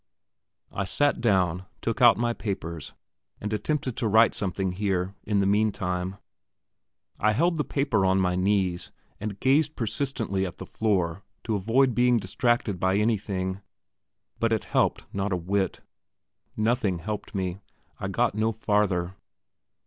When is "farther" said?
18.51-19.17